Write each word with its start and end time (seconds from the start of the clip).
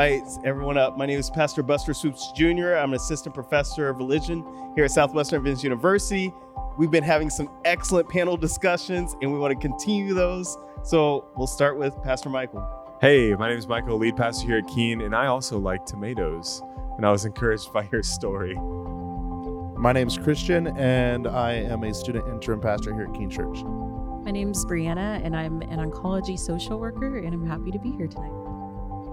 right, 0.00 0.26
everyone 0.44 0.78
up. 0.78 0.96
My 0.96 1.04
name 1.04 1.18
is 1.18 1.28
Pastor 1.28 1.62
Buster 1.62 1.92
Swoops 1.92 2.32
Jr. 2.34 2.72
I'm 2.72 2.88
an 2.88 2.94
assistant 2.94 3.34
professor 3.34 3.90
of 3.90 3.98
religion 3.98 4.42
here 4.74 4.86
at 4.86 4.92
Southwestern 4.92 5.40
Adventist 5.40 5.62
University. 5.62 6.32
We've 6.78 6.90
been 6.90 7.04
having 7.04 7.28
some 7.28 7.50
excellent 7.66 8.08
panel 8.08 8.38
discussions 8.38 9.14
and 9.20 9.30
we 9.30 9.38
want 9.38 9.52
to 9.52 9.60
continue 9.60 10.14
those. 10.14 10.56
So 10.84 11.28
we'll 11.36 11.46
start 11.46 11.76
with 11.76 12.02
Pastor 12.02 12.30
Michael. 12.30 12.66
Hey, 13.02 13.34
my 13.34 13.50
name 13.50 13.58
is 13.58 13.68
Michael, 13.68 13.98
lead 13.98 14.16
pastor 14.16 14.46
here 14.46 14.58
at 14.58 14.68
Keene, 14.68 15.02
and 15.02 15.14
I 15.14 15.26
also 15.26 15.58
like 15.58 15.84
tomatoes. 15.84 16.62
And 16.96 17.04
I 17.04 17.10
was 17.10 17.26
encouraged 17.26 17.70
by 17.70 17.86
your 17.92 18.02
story. 18.02 18.54
My 19.78 19.92
name 19.92 20.08
is 20.08 20.16
Christian, 20.16 20.68
and 20.78 21.26
I 21.26 21.52
am 21.52 21.84
a 21.84 21.92
student 21.92 22.26
interim 22.26 22.62
pastor 22.62 22.94
here 22.94 23.04
at 23.04 23.12
Keene 23.12 23.28
Church. 23.28 23.58
My 24.24 24.30
name 24.30 24.52
is 24.52 24.64
Brianna, 24.64 25.22
and 25.22 25.36
I'm 25.36 25.60
an 25.60 25.90
oncology 25.90 26.38
social 26.38 26.80
worker, 26.80 27.18
and 27.18 27.34
I'm 27.34 27.46
happy 27.46 27.70
to 27.70 27.78
be 27.78 27.90
here 27.90 28.06
tonight. 28.06 28.49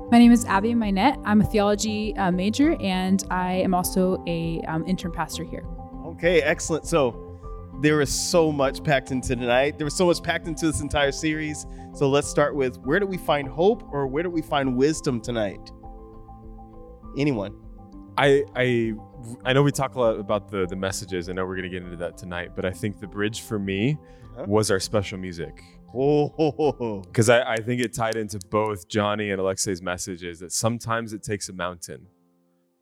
My 0.09 0.19
name 0.19 0.31
is 0.31 0.45
Abby 0.45 0.73
Minette. 0.73 1.19
I'm 1.25 1.41
a 1.41 1.43
theology 1.43 2.15
uh, 2.15 2.31
major, 2.31 2.77
and 2.79 3.21
I 3.29 3.55
am 3.55 3.73
also 3.73 4.23
a 4.25 4.61
um, 4.61 4.85
intern 4.87 5.11
pastor 5.11 5.43
here. 5.43 5.65
Okay, 6.05 6.41
excellent. 6.41 6.85
So 6.85 7.37
there 7.81 7.99
is 7.99 8.09
so 8.09 8.49
much 8.49 8.81
packed 8.85 9.11
into 9.11 9.35
tonight. 9.35 9.77
There 9.77 9.83
was 9.83 9.97
so 9.97 10.05
much 10.05 10.23
packed 10.23 10.47
into 10.47 10.65
this 10.65 10.79
entire 10.79 11.11
series. 11.11 11.65
So 11.93 12.07
let's 12.07 12.29
start 12.29 12.55
with 12.55 12.77
where 12.85 13.01
do 13.01 13.05
we 13.05 13.17
find 13.17 13.49
hope, 13.49 13.83
or 13.91 14.07
where 14.07 14.23
do 14.23 14.29
we 14.29 14.41
find 14.41 14.77
wisdom 14.77 15.19
tonight? 15.19 15.73
Anyone? 17.17 17.53
I 18.17 18.43
I 18.55 18.93
I 19.45 19.53
know 19.53 19.63
we 19.63 19.71
talk 19.71 19.95
a 19.95 19.99
lot 19.99 20.19
about 20.19 20.49
the 20.49 20.65
the 20.65 20.75
messages. 20.75 21.29
I 21.29 21.33
know 21.33 21.45
we're 21.45 21.55
gonna 21.55 21.69
get 21.69 21.83
into 21.83 21.97
that 21.97 22.17
tonight, 22.17 22.51
but 22.55 22.65
I 22.65 22.71
think 22.71 22.99
the 22.99 23.07
bridge 23.07 23.41
for 23.41 23.59
me 23.59 23.97
Uh-huh. 24.35 24.45
was 24.47 24.69
our 24.71 24.79
special 24.79 25.17
music. 25.17 25.61
Oh, 25.95 27.01
Because 27.05 27.29
I, 27.29 27.53
I 27.53 27.57
think 27.57 27.81
it 27.81 27.93
tied 27.93 28.15
into 28.17 28.39
both 28.49 28.87
Johnny 28.89 29.31
and 29.31 29.39
Alexei's 29.39 29.81
messages 29.81 30.39
that 30.39 30.51
sometimes 30.51 31.13
it 31.13 31.23
takes 31.23 31.47
a 31.49 31.53
mountain. 31.53 32.07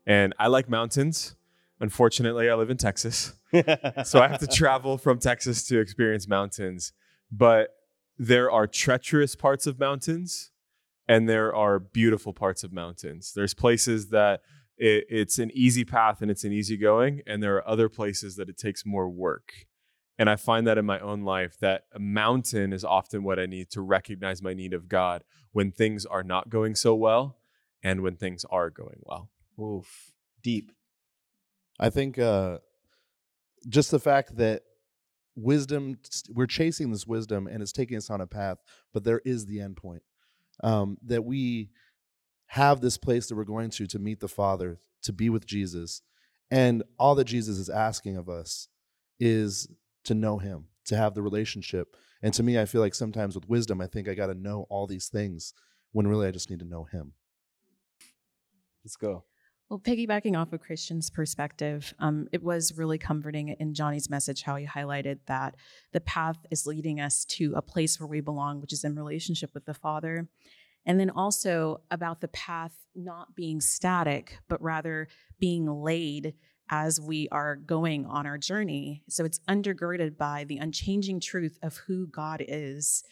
And 0.08 0.34
I 0.40 0.48
like 0.48 0.68
mountains. 0.70 1.36
Unfortunately, 1.80 2.50
I 2.50 2.56
live 2.56 2.70
in 2.72 2.78
Texas. 2.78 3.34
so 4.04 4.20
I 4.22 4.28
have 4.28 4.40
to 4.40 4.48
travel 4.48 4.98
from 4.98 5.20
Texas 5.20 5.66
to 5.68 5.80
experience 5.80 6.28
mountains. 6.28 6.94
But 7.32 7.70
there 8.18 8.50
are 8.52 8.66
treacherous 8.68 9.36
parts 9.36 9.68
of 9.68 9.80
mountains 9.80 10.52
and 11.08 11.30
there 11.30 11.54
are 11.56 11.80
beautiful 11.80 12.34
parts 12.34 12.64
of 12.64 12.74
mountains. 12.74 13.34
There's 13.36 13.54
places 13.54 14.10
that 14.10 14.42
it, 14.78 15.06
it's 15.10 15.40
an 15.40 15.52
easy 15.54 15.86
path 15.86 16.22
and 16.22 16.30
it's 16.30 16.44
an 16.44 16.52
easy 16.52 16.78
going, 16.78 17.22
and 17.26 17.42
there 17.42 17.56
are 17.56 17.68
other 17.68 17.90
places 17.90 18.36
that 18.36 18.50
it 18.50 18.58
takes 18.58 18.86
more 18.86 19.10
work. 19.10 19.54
And 20.18 20.30
I 20.30 20.38
find 20.38 20.66
that 20.66 20.78
in 20.78 20.86
my 20.86 21.00
own 21.00 21.24
life 21.24 21.58
that 21.60 21.84
a 21.94 22.00
mountain 22.00 22.72
is 22.72 22.86
often 22.86 23.24
what 23.24 23.38
I 23.38 23.46
need 23.46 23.70
to 23.72 23.82
recognize 23.82 24.42
my 24.42 24.54
need 24.54 24.74
of 24.74 24.88
God 24.88 25.24
when 25.52 25.72
things 25.72 26.06
are 26.06 26.24
not 26.24 26.50
going 26.50 26.76
so 26.76 26.96
well 26.96 27.38
and 27.84 28.02
when 28.02 28.16
things 28.16 28.46
are 28.50 28.70
going 28.70 29.00
well. 29.02 29.30
Oof, 29.60 30.14
deep. 30.42 30.72
I 31.80 31.90
think 31.90 32.18
uh, 32.18 32.60
just 33.68 33.92
the 33.92 34.00
fact 34.00 34.38
that 34.38 34.64
wisdom, 35.36 35.98
we're 36.34 36.46
chasing 36.46 36.92
this 36.92 37.06
wisdom 37.06 37.48
and 37.48 37.62
it's 37.62 37.74
taking 37.74 37.98
us 37.98 38.10
on 38.10 38.22
a 38.22 38.28
path, 38.28 38.60
but 38.94 39.04
there 39.04 39.22
is 39.26 39.46
the 39.46 39.60
end 39.60 39.76
point. 39.76 40.04
Um, 40.64 40.98
that 41.04 41.26
we 41.26 41.72
have 42.48 42.82
this 42.82 42.98
place 42.98 43.28
that 43.28 43.36
we're 43.36 43.44
going 43.44 43.70
to 43.72 43.88
to 43.88 44.00
meet 44.00 44.20
the 44.20 44.28
Father, 44.28 44.80
to 45.04 45.14
be 45.14 45.30
with 45.30 45.46
Jesus. 45.46 46.02
And 46.52 46.84
all 47.00 47.16
that 47.16 47.26
Jesus 47.26 47.58
is 47.58 47.70
asking 47.70 48.18
of 48.18 48.30
us 48.30 48.68
is 49.20 49.68
to 50.04 50.14
know 50.14 50.38
Him, 50.38 50.66
to 50.86 50.96
have 50.96 51.16
the 51.16 51.22
relationship. 51.22 51.96
And 52.22 52.34
to 52.34 52.44
me, 52.44 52.60
I 52.60 52.66
feel 52.66 52.82
like 52.82 52.96
sometimes 52.96 53.36
with 53.36 53.50
wisdom, 53.50 53.82
I 53.82 53.88
think 53.88 54.08
I 54.08 54.14
got 54.14 54.28
to 54.28 54.34
know 54.34 54.68
all 54.70 54.88
these 54.88 55.08
things 55.08 55.54
when 55.92 56.08
really 56.08 56.28
I 56.28 56.32
just 56.32 56.50
need 56.50 56.60
to 56.60 56.66
know 56.66 56.84
Him. 56.86 57.14
Let's 58.84 58.96
go. 58.96 59.24
Well, 59.70 59.80
piggybacking 59.80 60.38
off 60.38 60.54
of 60.54 60.62
Christian's 60.62 61.10
perspective, 61.10 61.96
um, 61.98 62.28
it 62.32 62.44
was 62.44 62.78
really 62.78 63.00
comforting 63.00 63.50
in 63.60 63.74
Johnny's 63.74 64.12
message 64.12 64.44
how 64.44 64.58
he 64.58 64.68
highlighted 64.68 65.20
that 65.26 65.56
the 65.92 66.02
path 66.02 66.38
is 66.52 66.68
leading 66.68 67.00
us 67.00 67.26
to 67.26 67.54
a 67.56 67.64
place 67.64 68.00
where 68.00 68.06
we 68.06 68.22
belong, 68.22 68.62
which 68.62 68.74
is 68.74 68.84
in 68.84 68.96
relationship 68.96 69.56
with 69.56 69.66
the 69.66 69.74
Father. 69.74 70.28
And 70.86 71.00
then 71.00 71.10
also 71.10 71.82
about 71.90 72.22
the 72.22 72.28
path 72.28 72.74
not 72.96 73.36
being 73.36 73.60
static, 73.60 74.40
but 74.48 74.62
rather 74.62 75.08
being 75.40 75.66
laid 75.66 76.36
as 76.70 77.00
we 77.00 77.28
are 77.32 77.56
going 77.56 78.06
on 78.06 78.26
our 78.26 78.38
journey. 78.38 79.04
So 79.10 79.26
it's 79.26 79.40
undergirded 79.48 80.18
by 80.18 80.46
the 80.46 80.58
unchanging 80.58 81.20
truth 81.20 81.58
of 81.62 81.78
who 81.78 82.08
God 82.08 82.44
is, 82.48 83.04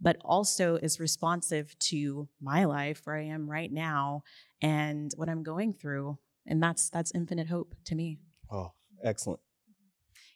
but 0.00 0.16
also 0.24 0.76
is 0.76 1.00
responsive 1.00 1.78
to 1.78 2.28
my 2.40 2.64
life 2.64 3.02
where 3.04 3.16
I 3.16 3.24
am 3.24 3.50
right 3.50 3.72
now 3.72 4.22
and 4.60 5.12
what 5.16 5.28
I'm 5.28 5.42
going 5.42 5.74
through. 5.74 6.18
And 6.46 6.62
that's 6.62 6.90
that's 6.90 7.12
infinite 7.14 7.48
hope 7.48 7.74
to 7.86 7.94
me. 7.94 8.18
Oh, 8.50 8.72
excellent. 9.04 9.40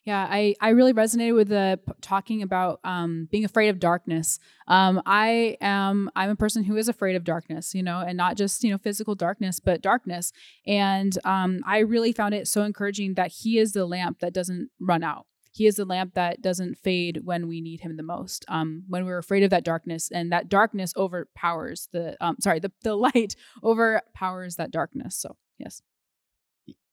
Yeah, 0.07 0.25
I, 0.31 0.55
I 0.61 0.69
really 0.69 0.93
resonated 0.93 1.35
with 1.35 1.49
the 1.49 1.81
p- 1.85 1.93
talking 2.01 2.41
about 2.41 2.79
um, 2.85 3.27
being 3.29 3.45
afraid 3.45 3.71
of 3.71 3.81
darkness. 3.81 4.39
Um, 4.69 5.03
I 5.05 5.57
am 5.61 6.09
I'm 6.15 6.31
a 6.31 6.37
person 6.37 6.63
who 6.63 6.77
is 6.77 6.89
afraid 6.89 7.17
of 7.17 7.25
darkness, 7.25 7.75
you 7.75 7.83
know, 7.83 7.99
and 7.99 8.17
not 8.17 8.37
just 8.37 8.63
you 8.63 8.71
know 8.71 8.79
physical 8.79 9.17
darkness, 9.17 9.59
but 9.59 9.83
darkness. 9.83 10.33
And 10.65 11.19
um, 11.25 11.61
I 11.67 11.81
really 11.81 12.13
found 12.13 12.35
it 12.35 12.47
so 12.47 12.63
encouraging 12.63 13.15
that 13.15 13.33
He 13.33 13.59
is 13.59 13.73
the 13.73 13.85
lamp 13.85 14.21
that 14.21 14.33
doesn't 14.33 14.71
run 14.79 15.03
out. 15.03 15.27
He 15.51 15.67
is 15.67 15.75
the 15.75 15.85
lamp 15.85 16.15
that 16.15 16.41
doesn't 16.41 16.79
fade 16.79 17.23
when 17.25 17.49
we 17.49 17.61
need 17.61 17.81
Him 17.81 17.97
the 17.97 18.05
most. 18.05 18.45
Um, 18.47 18.85
when 18.89 19.07
we're 19.07 19.19
afraid 19.19 19.43
of 19.43 19.51
that 19.51 19.65
darkness, 19.65 20.09
and 20.13 20.31
that 20.31 20.49
darkness 20.49 20.93
overpowers 20.97 21.89
the 21.93 22.17
um, 22.25 22.37
sorry 22.39 22.61
the 22.61 22.71
the 22.85 22.95
light 22.95 23.35
overpowers 23.65 24.55
that 24.55 24.71
darkness. 24.71 25.17
So 25.17 25.37
yes. 25.59 25.83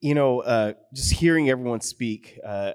You 0.01 0.15
know, 0.15 0.41
uh, 0.41 0.73
just 0.93 1.13
hearing 1.13 1.49
everyone 1.49 1.79
speak, 1.79 2.37
uh, 2.45 2.73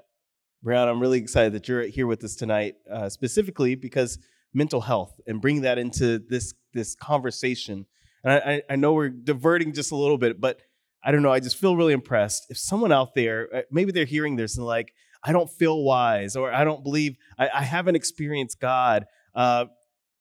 Brown, 0.61 0.89
I'm 0.89 0.99
really 0.99 1.19
excited 1.19 1.53
that 1.53 1.67
you're 1.69 1.83
here 1.83 2.05
with 2.05 2.23
us 2.23 2.35
tonight, 2.35 2.75
uh, 2.91 3.07
specifically 3.07 3.75
because 3.75 4.19
mental 4.53 4.81
health 4.81 5.19
and 5.25 5.41
bringing 5.41 5.61
that 5.61 5.77
into 5.77 6.19
this 6.19 6.53
this 6.73 6.95
conversation. 6.95 7.85
And 8.23 8.33
I, 8.33 8.61
I, 8.69 8.75
know 8.75 8.93
we're 8.93 9.09
diverting 9.09 9.73
just 9.73 9.91
a 9.91 9.95
little 9.95 10.17
bit, 10.17 10.41
but 10.41 10.61
I 11.03 11.11
don't 11.11 11.21
know. 11.21 11.31
I 11.31 11.39
just 11.39 11.55
feel 11.55 11.77
really 11.77 11.93
impressed. 11.93 12.47
If 12.49 12.57
someone 12.57 12.91
out 12.91 13.15
there, 13.15 13.47
uh, 13.53 13.61
maybe 13.71 13.91
they're 13.91 14.05
hearing 14.05 14.35
this 14.35 14.57
and 14.57 14.65
like, 14.65 14.93
I 15.23 15.31
don't 15.31 15.49
feel 15.49 15.81
wise, 15.83 16.35
or 16.35 16.51
I 16.51 16.63
don't 16.65 16.83
believe, 16.83 17.15
I, 17.37 17.49
I 17.49 17.61
haven't 17.63 17.95
experienced 17.95 18.59
God, 18.59 19.05
uh, 19.33 19.65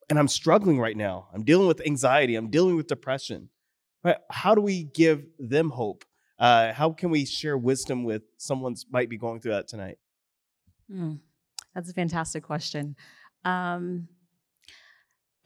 and 0.09 0.19
I'm 0.19 0.29
struggling 0.29 0.79
right 0.79 0.97
now. 0.97 1.29
I'm 1.35 1.45
dealing 1.45 1.67
with 1.67 1.85
anxiety. 1.85 2.37
I'm 2.37 2.51
dealing 2.51 2.77
with 2.77 2.87
depression. 2.87 3.51
Right? 4.05 4.17
How 4.31 4.55
do 4.55 4.61
we 4.61 4.85
give 4.85 5.27
them 5.39 5.71
hope? 5.71 6.05
Uh, 6.39 6.73
how 6.73 6.93
can 6.93 7.11
we 7.11 7.25
share 7.25 7.59
wisdom 7.59 8.05
with 8.05 8.23
someone 8.37 8.77
might 8.91 9.11
be 9.11 9.19
going 9.19 9.41
through 9.41 9.53
that 9.53 9.67
tonight? 9.67 9.99
Mm, 10.93 11.21
that's 11.75 11.91
a 11.91 11.95
fantastic 11.95 12.43
question. 12.43 12.97
Um, 13.45 14.09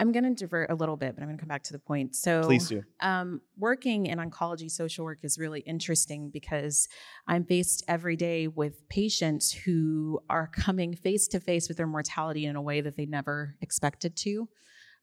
I'm 0.01 0.11
going 0.11 0.25
to 0.25 0.35
divert 0.35 0.69
a 0.69 0.75
little 0.75 0.97
bit, 0.97 1.15
but 1.15 1.23
I'm 1.23 1.29
going 1.29 1.39
to 1.39 1.41
come 1.41 1.49
back 1.49 1.63
to 1.65 1.73
the 1.73 1.79
point. 1.79 2.17
So, 2.17 2.43
Please 2.43 2.69
do. 2.69 2.83
um, 3.01 3.41
working 3.57 4.07
in 4.07 4.19
oncology 4.19 4.69
social 4.69 5.05
work 5.05 5.21
is 5.23 5.39
really 5.39 5.61
interesting 5.61 6.31
because 6.31 6.89
I'm 7.29 7.45
faced 7.45 7.85
every 7.87 8.17
day 8.17 8.49
with 8.49 8.89
patients 8.89 9.53
who 9.53 10.19
are 10.29 10.49
coming 10.49 10.97
face 10.97 11.29
to 11.29 11.39
face 11.39 11.69
with 11.69 11.77
their 11.77 11.87
mortality 11.87 12.47
in 12.47 12.57
a 12.57 12.63
way 12.63 12.81
that 12.81 12.97
they 12.97 13.07
never 13.07 13.55
expected 13.61 14.17
to. 14.17 14.49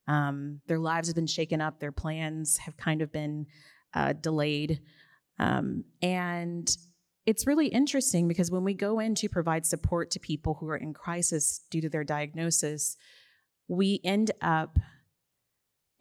Um, 0.09 0.59
their 0.67 0.79
lives 0.79 1.07
have 1.07 1.15
been 1.15 1.27
shaken 1.27 1.61
up, 1.61 1.79
their 1.79 1.93
plans 1.93 2.57
have 2.57 2.75
kind 2.75 3.01
of 3.01 3.09
been 3.09 3.45
uh, 3.93 4.13
delayed. 4.13 4.81
Um, 5.37 5.85
and 6.01 6.69
it's 7.25 7.45
really 7.45 7.67
interesting 7.67 8.27
because 8.27 8.49
when 8.49 8.63
we 8.63 8.73
go 8.73 8.99
in 8.99 9.15
to 9.15 9.29
provide 9.29 9.65
support 9.65 10.11
to 10.11 10.19
people 10.19 10.55
who 10.55 10.67
are 10.69 10.77
in 10.77 10.93
crisis 10.93 11.61
due 11.69 11.81
to 11.81 11.89
their 11.89 12.03
diagnosis, 12.03 12.97
we 13.67 14.01
end 14.03 14.31
up 14.41 14.77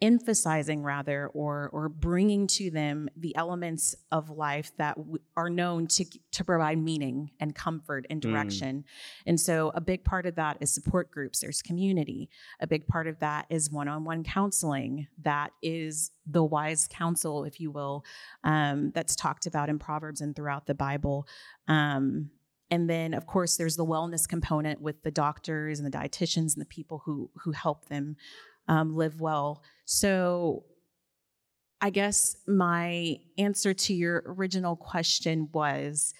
emphasizing 0.01 0.81
rather 0.81 1.27
or 1.33 1.69
or 1.73 1.89
bringing 1.89 2.47
to 2.47 2.71
them 2.71 3.09
the 3.17 3.35
elements 3.35 3.95
of 4.11 4.29
life 4.29 4.71
that 4.77 4.95
w- 4.95 5.19
are 5.35 5.49
known 5.49 5.87
to 5.87 6.05
to 6.31 6.43
provide 6.43 6.77
meaning 6.77 7.31
and 7.39 7.53
comfort 7.53 8.05
and 8.09 8.21
Mm. 8.21 8.31
direction. 8.31 8.85
And 9.25 9.39
so 9.39 9.71
a 9.75 9.81
big 9.81 10.05
part 10.05 10.25
of 10.25 10.35
that 10.35 10.57
is 10.61 10.73
support 10.73 11.11
groups, 11.11 11.41
there's 11.41 11.61
community. 11.61 12.29
A 12.61 12.67
big 12.67 12.87
part 12.87 13.07
of 13.07 13.19
that 13.19 13.45
is 13.49 13.69
one-on-one 13.69 14.23
counseling. 14.23 15.07
That 15.21 15.51
is 15.61 16.11
the 16.25 16.43
wise 16.45 16.87
counsel 16.89 17.43
if 17.43 17.59
you 17.59 17.69
will 17.71 18.05
um, 18.43 18.91
that's 18.91 19.15
talked 19.15 19.47
about 19.47 19.67
in 19.69 19.79
Proverbs 19.79 20.21
and 20.21 20.33
throughout 20.35 20.65
the 20.65 20.75
Bible. 20.75 21.27
Um, 21.67 22.31
and 22.71 22.89
then, 22.89 23.13
of 23.15 23.25
course, 23.25 23.57
there's 23.57 23.75
the 23.75 23.85
wellness 23.85 24.29
component 24.29 24.79
with 24.79 25.01
the 25.03 25.11
doctors 25.11 25.79
and 25.79 25.91
the 25.91 25.97
dietitians 25.97 26.53
and 26.53 26.61
the 26.61 26.65
people 26.65 27.01
who 27.03 27.31
who 27.43 27.51
help 27.51 27.85
them 27.89 28.15
um, 28.69 28.95
live 28.95 29.19
well. 29.19 29.61
So, 29.85 30.63
I 31.81 31.89
guess 31.91 32.35
my 32.47 33.17
answer 33.37 33.73
to 33.73 33.93
your 33.93 34.23
original 34.25 34.75
question 34.75 35.49
was 35.53 36.13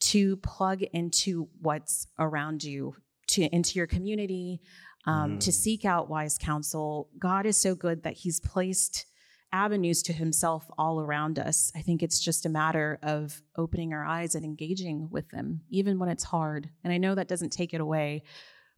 to 0.00 0.36
plug 0.38 0.82
into 0.82 1.48
what's 1.60 2.06
around 2.18 2.64
you, 2.64 2.94
to 3.28 3.42
into 3.54 3.78
your 3.78 3.86
community, 3.86 4.60
um, 5.06 5.38
to 5.38 5.50
Mm. 5.50 5.54
seek 5.54 5.84
out 5.84 6.08
wise 6.10 6.36
counsel. 6.38 7.08
God 7.18 7.46
is 7.46 7.56
so 7.56 7.74
good 7.74 8.02
that 8.02 8.14
He's 8.14 8.40
placed 8.40 9.06
avenues 9.52 10.02
to 10.02 10.12
himself 10.12 10.70
all 10.78 11.00
around 11.00 11.36
us. 11.38 11.72
I 11.74 11.82
think 11.82 12.02
it's 12.04 12.20
just 12.20 12.46
a 12.46 12.48
matter 12.48 12.98
of 13.02 13.42
opening 13.56 13.92
our 13.92 14.04
eyes 14.04 14.34
and 14.36 14.44
engaging 14.44 15.08
with 15.10 15.28
them, 15.30 15.62
even 15.70 15.98
when 15.98 16.08
it's 16.08 16.22
hard. 16.24 16.70
And 16.84 16.92
I 16.92 16.98
know 16.98 17.14
that 17.16 17.26
doesn't 17.28 17.50
take 17.50 17.74
it 17.74 17.80
away, 17.80 18.22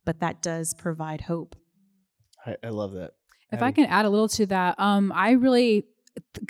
but 0.07 0.21
that 0.21 0.41
does 0.41 0.73
provide 0.75 1.21
hope. 1.23 1.57
I, 2.47 2.57
I 2.63 2.69
love 2.69 2.93
that. 2.93 3.13
If 3.53 3.61
I 3.63 3.71
can 3.71 3.85
add 3.85 4.07
a 4.07 4.11
little 4.11 4.29
to 4.29 4.47
that, 4.47 4.81
um, 4.81 5.13
I 5.15 5.33
really 5.33 5.85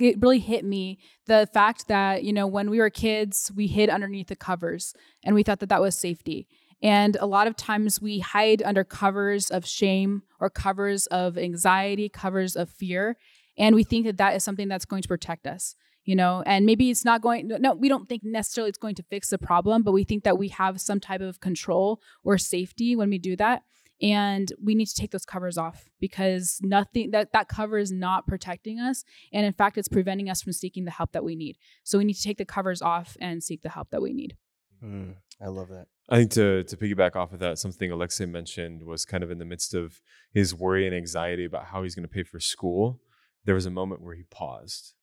it 0.00 0.20
really 0.20 0.38
hit 0.38 0.64
me 0.64 0.98
the 1.26 1.48
fact 1.52 1.88
that 1.88 2.24
you 2.24 2.32
know 2.32 2.46
when 2.46 2.70
we 2.70 2.78
were 2.78 2.90
kids 2.90 3.52
we 3.54 3.66
hid 3.68 3.88
underneath 3.88 4.28
the 4.28 4.36
covers 4.36 4.94
and 5.24 5.34
we 5.34 5.42
thought 5.42 5.60
that 5.60 5.68
that 5.68 5.80
was 5.80 5.98
safety. 5.98 6.46
And 6.84 7.16
a 7.20 7.26
lot 7.26 7.46
of 7.46 7.56
times 7.56 8.00
we 8.00 8.18
hide 8.18 8.60
under 8.60 8.82
covers 8.82 9.50
of 9.50 9.64
shame 9.64 10.22
or 10.40 10.50
covers 10.50 11.06
of 11.06 11.38
anxiety 11.38 12.08
covers 12.08 12.56
of 12.56 12.70
fear 12.70 13.16
and 13.58 13.74
we 13.74 13.84
think 13.84 14.06
that 14.06 14.16
that 14.16 14.34
is 14.34 14.42
something 14.42 14.68
that's 14.68 14.84
going 14.84 15.02
to 15.02 15.08
protect 15.08 15.46
us 15.46 15.74
you 16.04 16.16
know? 16.16 16.42
And 16.46 16.66
maybe 16.66 16.90
it's 16.90 17.04
not 17.04 17.20
going 17.20 17.48
no 17.48 17.74
we 17.74 17.88
don't 17.88 18.08
think 18.08 18.22
necessarily 18.24 18.68
it's 18.68 18.78
going 18.78 18.96
to 18.96 19.04
fix 19.04 19.28
the 19.28 19.38
problem 19.38 19.82
but 19.82 19.92
we 19.92 20.04
think 20.04 20.24
that 20.24 20.38
we 20.38 20.48
have 20.48 20.80
some 20.80 21.00
type 21.00 21.20
of 21.20 21.40
control 21.40 22.00
or 22.24 22.38
safety 22.38 22.96
when 22.96 23.10
we 23.10 23.18
do 23.18 23.36
that 23.36 23.62
and 24.02 24.52
we 24.62 24.74
need 24.74 24.86
to 24.86 24.94
take 24.94 25.12
those 25.12 25.24
covers 25.24 25.56
off 25.56 25.84
because 26.00 26.58
nothing 26.62 27.10
that 27.12 27.32
that 27.32 27.48
cover 27.48 27.78
is 27.78 27.92
not 27.92 28.26
protecting 28.26 28.80
us 28.80 29.04
and 29.32 29.46
in 29.46 29.52
fact 29.52 29.78
it's 29.78 29.88
preventing 29.88 30.28
us 30.28 30.42
from 30.42 30.52
seeking 30.52 30.84
the 30.84 30.90
help 30.90 31.12
that 31.12 31.24
we 31.24 31.36
need 31.36 31.56
so 31.84 31.98
we 31.98 32.04
need 32.04 32.14
to 32.14 32.22
take 32.22 32.38
the 32.38 32.44
covers 32.44 32.82
off 32.82 33.16
and 33.20 33.42
seek 33.42 33.62
the 33.62 33.68
help 33.68 33.90
that 33.90 34.02
we 34.02 34.12
need 34.12 34.36
Mm, 34.84 35.14
I 35.40 35.48
love 35.48 35.68
that. 35.68 35.86
I 36.08 36.18
think 36.18 36.32
to 36.32 36.64
to 36.64 36.76
piggyback 36.76 37.14
off 37.14 37.32
of 37.32 37.38
that, 37.38 37.58
something 37.58 37.90
Alexei 37.90 38.26
mentioned 38.26 38.82
was 38.84 39.04
kind 39.04 39.22
of 39.22 39.30
in 39.30 39.38
the 39.38 39.44
midst 39.44 39.74
of 39.74 40.00
his 40.32 40.54
worry 40.54 40.86
and 40.86 40.94
anxiety 40.94 41.44
about 41.44 41.66
how 41.66 41.82
he's 41.82 41.94
going 41.94 42.06
to 42.06 42.12
pay 42.12 42.24
for 42.24 42.40
school. 42.40 43.00
There 43.44 43.54
was 43.54 43.66
a 43.66 43.70
moment 43.70 44.02
where 44.02 44.14
he 44.14 44.24
paused. 44.30 44.94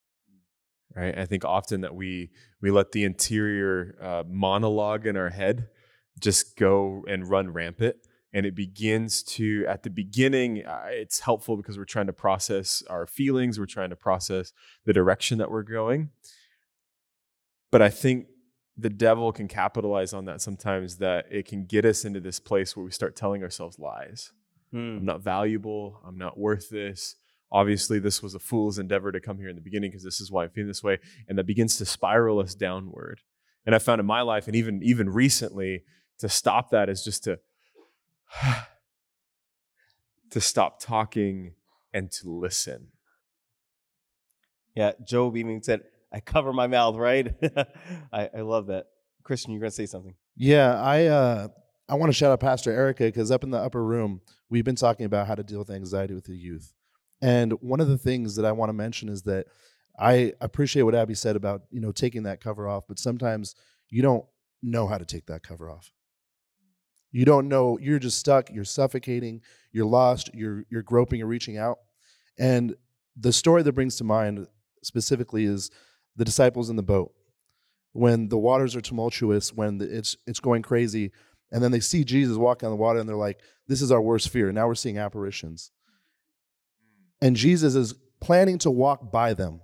Right. 0.94 1.16
I 1.16 1.24
think 1.24 1.44
often 1.44 1.82
that 1.82 1.94
we 1.94 2.30
we 2.60 2.70
let 2.70 2.92
the 2.92 3.04
interior 3.04 3.96
uh, 4.02 4.24
monologue 4.28 5.06
in 5.06 5.16
our 5.16 5.30
head 5.30 5.68
just 6.18 6.56
go 6.58 7.04
and 7.08 7.30
run 7.30 7.50
rampant, 7.50 7.96
and 8.32 8.46
it 8.46 8.54
begins 8.54 9.22
to 9.22 9.64
at 9.68 9.82
the 9.82 9.90
beginning. 9.90 10.64
Uh, 10.64 10.86
it's 10.88 11.20
helpful 11.20 11.56
because 11.56 11.78
we're 11.78 11.84
trying 11.84 12.06
to 12.06 12.12
process 12.12 12.82
our 12.88 13.06
feelings, 13.06 13.58
we're 13.58 13.66
trying 13.66 13.90
to 13.90 13.96
process 13.96 14.52
the 14.84 14.92
direction 14.92 15.38
that 15.38 15.50
we're 15.50 15.62
going. 15.62 16.10
But 17.70 17.82
I 17.82 17.88
think 17.88 18.26
the 18.76 18.90
devil 18.90 19.32
can 19.32 19.46
capitalize 19.46 20.12
on 20.12 20.24
that 20.24 20.40
sometimes 20.40 20.96
that 20.96 21.26
it 21.30 21.46
can 21.46 21.66
get 21.66 21.84
us 21.84 22.04
into 22.04 22.20
this 22.20 22.40
place 22.40 22.76
where 22.76 22.84
we 22.84 22.90
start 22.90 23.14
telling 23.14 23.42
ourselves 23.42 23.78
lies. 23.78 24.32
Mm. 24.72 24.98
I'm 24.98 25.04
not 25.04 25.20
valuable. 25.20 26.00
I'm 26.06 26.18
not 26.18 26.38
worth 26.38 26.70
this. 26.70 27.16
Obviously, 27.52 27.98
this 27.98 28.22
was 28.22 28.34
a 28.34 28.38
fool's 28.38 28.78
endeavor 28.78 29.10
to 29.10 29.20
come 29.20 29.38
here 29.38 29.48
in 29.48 29.56
the 29.56 29.62
beginning 29.62 29.90
because 29.90 30.04
this 30.04 30.20
is 30.20 30.30
why 30.30 30.44
I'm 30.44 30.50
feeling 30.50 30.68
this 30.68 30.84
way. 30.84 30.98
And 31.28 31.36
that 31.36 31.46
begins 31.46 31.76
to 31.78 31.84
spiral 31.84 32.38
us 32.38 32.54
downward. 32.54 33.20
And 33.66 33.74
I 33.74 33.78
found 33.78 34.00
in 34.00 34.06
my 34.06 34.22
life, 34.22 34.46
and 34.46 34.56
even 34.56 34.82
even 34.82 35.10
recently, 35.10 35.82
to 36.20 36.28
stop 36.28 36.70
that 36.70 36.88
is 36.88 37.04
just 37.04 37.24
to 37.24 37.40
to 40.30 40.40
stop 40.40 40.80
talking 40.80 41.54
and 41.92 42.10
to 42.12 42.30
listen. 42.30 42.88
Yeah, 44.74 44.92
Job 45.04 45.36
even 45.36 45.62
said, 45.62 45.82
I 46.12 46.20
cover 46.20 46.52
my 46.52 46.66
mouth, 46.66 46.96
right? 46.96 47.34
I, 48.12 48.30
I 48.36 48.40
love 48.40 48.68
that. 48.68 48.86
Christian, 49.22 49.52
you're 49.52 49.60
going 49.60 49.70
to 49.70 49.76
say 49.76 49.86
something. 49.86 50.14
Yeah, 50.36 50.80
I 50.80 51.06
uh, 51.06 51.48
I 51.88 51.94
want 51.94 52.10
to 52.10 52.14
shout 52.14 52.32
out 52.32 52.40
Pastor 52.40 52.72
Erica 52.72 53.04
because 53.04 53.30
up 53.30 53.44
in 53.44 53.50
the 53.50 53.58
upper 53.58 53.84
room, 53.84 54.20
we've 54.48 54.64
been 54.64 54.76
talking 54.76 55.06
about 55.06 55.26
how 55.26 55.34
to 55.34 55.42
deal 55.42 55.58
with 55.58 55.70
anxiety 55.70 56.14
with 56.14 56.24
the 56.24 56.36
youth. 56.36 56.72
And 57.20 57.52
one 57.60 57.80
of 57.80 57.88
the 57.88 57.98
things 57.98 58.36
that 58.36 58.44
I 58.44 58.52
want 58.52 58.70
to 58.70 58.74
mention 58.74 59.08
is 59.08 59.22
that 59.22 59.46
I 59.98 60.32
appreciate 60.40 60.82
what 60.82 60.94
Abby 60.94 61.14
said 61.14 61.36
about, 61.36 61.62
you 61.70 61.80
know, 61.80 61.92
taking 61.92 62.22
that 62.22 62.40
cover 62.40 62.66
off, 62.66 62.84
but 62.88 62.98
sometimes 62.98 63.54
you 63.90 64.02
don't 64.02 64.24
know 64.62 64.86
how 64.86 64.96
to 64.96 65.04
take 65.04 65.26
that 65.26 65.42
cover 65.42 65.70
off. 65.70 65.92
You 67.12 67.24
don't 67.24 67.48
know, 67.48 67.78
you're 67.78 67.98
just 67.98 68.18
stuck, 68.18 68.50
you're 68.50 68.64
suffocating, 68.64 69.42
you're 69.72 69.86
lost, 69.86 70.30
you're 70.34 70.64
you're 70.70 70.82
groping, 70.82 71.18
you're 71.18 71.28
reaching 71.28 71.58
out. 71.58 71.78
And 72.38 72.74
the 73.16 73.32
story 73.32 73.62
that 73.62 73.72
brings 73.72 73.96
to 73.96 74.04
mind 74.04 74.46
specifically 74.82 75.44
is 75.44 75.70
the 76.16 76.24
disciples 76.24 76.70
in 76.70 76.76
the 76.76 76.82
boat. 76.82 77.12
When 77.92 78.28
the 78.28 78.38
waters 78.38 78.76
are 78.76 78.80
tumultuous, 78.80 79.52
when 79.52 79.78
the, 79.78 79.96
it's 79.96 80.16
it's 80.26 80.40
going 80.40 80.62
crazy, 80.62 81.10
and 81.50 81.62
then 81.62 81.72
they 81.72 81.80
see 81.80 82.04
Jesus 82.04 82.36
walking 82.36 82.66
on 82.66 82.72
the 82.72 82.80
water 82.80 83.00
and 83.00 83.08
they're 83.08 83.16
like, 83.16 83.40
this 83.66 83.82
is 83.82 83.90
our 83.90 84.00
worst 84.00 84.28
fear. 84.28 84.52
Now 84.52 84.68
we're 84.68 84.74
seeing 84.74 84.98
apparitions. 84.98 85.72
Hmm. 87.20 87.26
And 87.26 87.36
Jesus 87.36 87.74
is 87.74 87.94
planning 88.20 88.58
to 88.58 88.70
walk 88.70 89.10
by 89.10 89.34
them. 89.34 89.60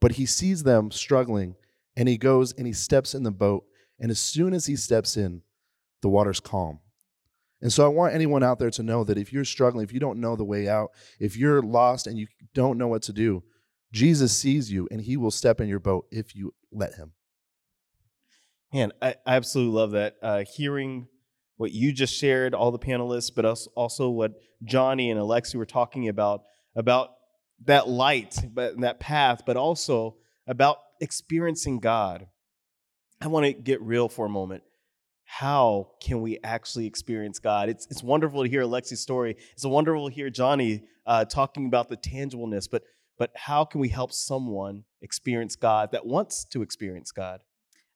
But 0.00 0.12
he 0.12 0.26
sees 0.26 0.62
them 0.62 0.90
struggling 0.90 1.54
and 1.96 2.08
he 2.08 2.18
goes 2.18 2.52
and 2.52 2.66
he 2.66 2.72
steps 2.72 3.14
in 3.14 3.22
the 3.22 3.30
boat. 3.30 3.64
And 4.00 4.10
as 4.10 4.18
soon 4.18 4.52
as 4.52 4.66
he 4.66 4.76
steps 4.76 5.16
in, 5.16 5.42
the 6.02 6.08
water's 6.08 6.40
calm. 6.40 6.80
And 7.60 7.72
so 7.72 7.84
I 7.84 7.88
want 7.88 8.14
anyone 8.14 8.42
out 8.42 8.58
there 8.58 8.70
to 8.70 8.82
know 8.82 9.04
that 9.04 9.16
if 9.16 9.32
you're 9.32 9.44
struggling, 9.44 9.84
if 9.84 9.92
you 9.92 10.00
don't 10.00 10.20
know 10.20 10.34
the 10.34 10.44
way 10.44 10.68
out, 10.68 10.90
if 11.20 11.36
you're 11.36 11.62
lost 11.62 12.06
and 12.06 12.18
you 12.18 12.26
don't 12.54 12.76
know 12.76 12.88
what 12.88 13.02
to 13.02 13.12
do, 13.12 13.44
Jesus 13.92 14.36
sees 14.36 14.72
you 14.72 14.88
and 14.90 15.00
he 15.00 15.16
will 15.16 15.30
step 15.30 15.60
in 15.60 15.68
your 15.68 15.78
boat 15.78 16.06
if 16.10 16.34
you 16.34 16.54
let 16.72 16.94
him. 16.94 17.12
Man, 18.72 18.92
I, 19.00 19.14
I 19.26 19.36
absolutely 19.36 19.74
love 19.74 19.90
that. 19.92 20.16
Uh, 20.22 20.44
hearing 20.50 21.06
what 21.56 21.72
you 21.72 21.92
just 21.92 22.14
shared, 22.14 22.54
all 22.54 22.72
the 22.72 22.78
panelists, 22.78 23.30
but 23.34 23.44
also, 23.76 24.08
what 24.08 24.32
Johnny 24.64 25.10
and 25.10 25.20
Alexi 25.20 25.54
were 25.54 25.66
talking 25.66 26.08
about, 26.08 26.42
about 26.74 27.10
that 27.64 27.88
light, 27.88 28.36
but 28.52 28.80
that 28.80 28.98
path, 28.98 29.42
but 29.46 29.56
also 29.56 30.16
about 30.46 30.78
experiencing 31.00 31.78
God. 31.78 32.26
I 33.20 33.28
want 33.28 33.46
to 33.46 33.52
get 33.52 33.80
real 33.82 34.08
for 34.08 34.26
a 34.26 34.30
moment. 34.30 34.64
How 35.38 35.88
can 35.98 36.20
we 36.20 36.38
actually 36.44 36.84
experience 36.84 37.38
God? 37.38 37.70
It's, 37.70 37.86
it's 37.90 38.02
wonderful 38.02 38.42
to 38.42 38.50
hear 38.50 38.60
Alexi's 38.60 39.00
story. 39.00 39.34
It's 39.52 39.64
wonderful 39.64 40.10
to 40.10 40.14
hear 40.14 40.28
Johnny 40.28 40.82
uh, 41.06 41.24
talking 41.24 41.64
about 41.64 41.88
the 41.88 41.96
tangibleness, 41.96 42.68
but 42.70 42.82
but 43.18 43.30
how 43.34 43.64
can 43.64 43.80
we 43.80 43.88
help 43.88 44.12
someone 44.12 44.84
experience 45.00 45.56
God 45.56 45.92
that 45.92 46.04
wants 46.04 46.44
to 46.46 46.60
experience 46.60 47.12
God? 47.12 47.40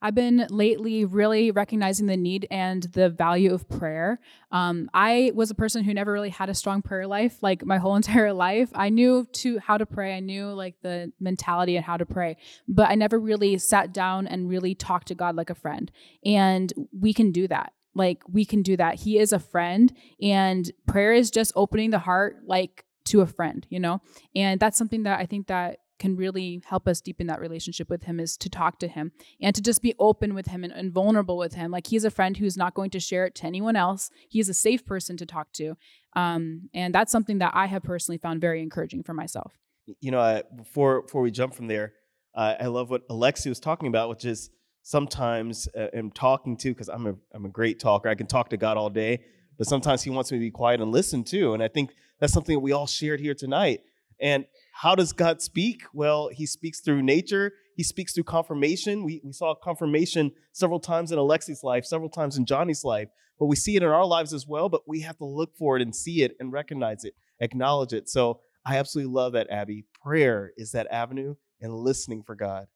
I've 0.06 0.14
been 0.14 0.46
lately 0.50 1.04
really 1.04 1.50
recognizing 1.50 2.06
the 2.06 2.16
need 2.16 2.46
and 2.48 2.84
the 2.84 3.10
value 3.10 3.52
of 3.52 3.68
prayer. 3.68 4.20
Um, 4.52 4.88
I 4.94 5.32
was 5.34 5.50
a 5.50 5.54
person 5.56 5.82
who 5.82 5.92
never 5.92 6.12
really 6.12 6.30
had 6.30 6.48
a 6.48 6.54
strong 6.54 6.80
prayer 6.80 7.08
life, 7.08 7.42
like 7.42 7.66
my 7.66 7.78
whole 7.78 7.96
entire 8.02 8.32
life. 8.32 8.70
I 8.72 8.88
knew 8.88 9.26
to 9.32 9.58
how 9.58 9.78
to 9.78 9.84
pray. 9.84 10.16
I 10.16 10.20
knew 10.20 10.46
like 10.52 10.76
the 10.80 11.12
mentality 11.18 11.74
and 11.74 11.84
how 11.84 11.96
to 11.96 12.06
pray, 12.06 12.36
but 12.68 12.88
I 12.88 12.94
never 12.94 13.18
really 13.18 13.58
sat 13.58 13.92
down 13.92 14.28
and 14.28 14.48
really 14.48 14.76
talked 14.76 15.08
to 15.08 15.16
God 15.16 15.34
like 15.34 15.50
a 15.50 15.56
friend. 15.56 15.90
And 16.24 16.72
we 16.96 17.12
can 17.12 17.32
do 17.32 17.48
that. 17.48 17.72
Like 17.92 18.22
we 18.30 18.44
can 18.44 18.62
do 18.62 18.76
that. 18.76 19.00
He 19.00 19.18
is 19.18 19.32
a 19.32 19.40
friend, 19.40 19.92
and 20.22 20.70
prayer 20.86 21.14
is 21.14 21.32
just 21.32 21.50
opening 21.56 21.90
the 21.90 21.98
heart, 21.98 22.42
like 22.46 22.84
to 23.06 23.22
a 23.22 23.26
friend, 23.26 23.66
you 23.70 23.80
know? 23.80 24.02
And 24.36 24.60
that's 24.60 24.78
something 24.78 25.02
that 25.02 25.18
I 25.18 25.26
think 25.26 25.48
that 25.48 25.78
can 25.98 26.16
really 26.16 26.62
help 26.66 26.86
us 26.86 27.00
deepen 27.00 27.26
that 27.26 27.40
relationship 27.40 27.88
with 27.88 28.04
him 28.04 28.20
is 28.20 28.36
to 28.36 28.48
talk 28.48 28.78
to 28.78 28.88
him 28.88 29.12
and 29.40 29.54
to 29.54 29.62
just 29.62 29.82
be 29.82 29.94
open 29.98 30.34
with 30.34 30.46
him 30.46 30.64
and, 30.64 30.72
and, 30.72 30.92
vulnerable 30.92 31.36
with 31.36 31.54
him. 31.54 31.70
Like 31.70 31.86
he's 31.86 32.04
a 32.04 32.10
friend 32.10 32.36
who's 32.36 32.56
not 32.56 32.74
going 32.74 32.90
to 32.90 33.00
share 33.00 33.26
it 33.26 33.34
to 33.36 33.46
anyone 33.46 33.76
else. 33.76 34.10
He's 34.28 34.48
a 34.48 34.54
safe 34.54 34.84
person 34.84 35.16
to 35.16 35.26
talk 35.26 35.52
to. 35.54 35.76
Um, 36.14 36.68
and 36.74 36.94
that's 36.94 37.12
something 37.12 37.38
that 37.38 37.52
I 37.54 37.66
have 37.66 37.82
personally 37.82 38.18
found 38.18 38.40
very 38.40 38.62
encouraging 38.62 39.02
for 39.02 39.14
myself. 39.14 39.52
You 40.00 40.10
know, 40.10 40.42
before 40.56 41.02
before 41.02 41.22
we 41.22 41.30
jump 41.30 41.54
from 41.54 41.68
there, 41.68 41.92
uh, 42.34 42.54
I 42.60 42.66
love 42.66 42.90
what 42.90 43.08
Alexi 43.08 43.48
was 43.48 43.60
talking 43.60 43.88
about, 43.88 44.08
which 44.08 44.24
is 44.24 44.50
sometimes 44.82 45.68
uh, 45.76 45.88
I'm 45.92 46.10
talking 46.10 46.56
to 46.58 46.70
because 46.70 46.88
I'm 46.88 47.06
a 47.06 47.14
I'm 47.32 47.44
a 47.44 47.48
great 47.48 47.78
talker. 47.78 48.08
I 48.08 48.14
can 48.14 48.26
talk 48.26 48.50
to 48.50 48.56
God 48.56 48.76
all 48.76 48.90
day, 48.90 49.20
but 49.58 49.66
sometimes 49.66 50.02
He 50.02 50.10
wants 50.10 50.32
me 50.32 50.38
to 50.38 50.40
be 50.42 50.50
quiet 50.50 50.80
and 50.80 50.90
listen 50.90 51.22
too. 51.22 51.54
And 51.54 51.62
I 51.62 51.68
think 51.68 51.94
that's 52.20 52.32
something 52.32 52.54
that 52.54 52.60
we 52.60 52.72
all 52.72 52.86
shared 52.86 53.20
here 53.20 53.34
tonight. 53.34 53.80
And 54.20 54.46
how 54.80 54.94
does 54.94 55.14
God 55.14 55.40
speak? 55.40 55.84
Well, 55.94 56.28
He 56.30 56.44
speaks 56.44 56.80
through 56.80 57.02
nature. 57.02 57.52
He 57.76 57.82
speaks 57.82 58.12
through 58.12 58.24
confirmation. 58.24 59.04
We, 59.04 59.22
we 59.24 59.32
saw 59.32 59.54
confirmation 59.54 60.32
several 60.52 60.80
times 60.80 61.12
in 61.12 61.18
Alexi's 61.18 61.62
life, 61.62 61.86
several 61.86 62.10
times 62.10 62.36
in 62.36 62.44
Johnny's 62.44 62.84
life, 62.84 63.08
but 63.38 63.46
we 63.46 63.56
see 63.56 63.76
it 63.76 63.82
in 63.82 63.88
our 63.88 64.04
lives 64.04 64.34
as 64.34 64.46
well. 64.46 64.68
But 64.68 64.82
we 64.86 65.00
have 65.00 65.16
to 65.16 65.24
look 65.24 65.56
for 65.56 65.76
it 65.76 65.82
and 65.82 65.96
see 65.96 66.22
it 66.22 66.36
and 66.38 66.52
recognize 66.52 67.04
it, 67.04 67.14
acknowledge 67.40 67.94
it. 67.94 68.10
So 68.10 68.40
I 68.66 68.76
absolutely 68.76 69.14
love 69.14 69.32
that, 69.32 69.48
Abby. 69.50 69.84
Prayer 70.02 70.52
is 70.58 70.72
that 70.72 70.86
avenue 70.90 71.36
and 71.60 71.72
listening 71.72 72.22
for 72.22 72.34
God. 72.34 72.66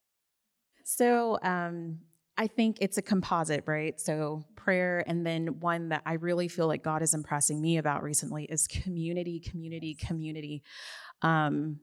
So 0.85 1.39
um, 1.43 1.99
I 2.39 2.47
think 2.47 2.79
it's 2.81 2.97
a 2.97 3.03
composite, 3.03 3.65
right? 3.67 4.01
So 4.01 4.45
prayer, 4.57 5.05
and 5.07 5.27
then 5.27 5.61
one 5.61 5.91
that 5.91 6.01
I 6.07 6.15
really 6.15 6.49
feel 6.49 6.67
like 6.67 6.83
God 6.83 7.03
is 7.03 7.13
impressing 7.13 7.61
me 7.61 7.77
about 7.77 8.03
recently 8.03 8.45
is 8.45 8.67
community, 8.67 9.39
community, 9.39 9.95
community. 9.95 10.63
Um, 11.21 11.81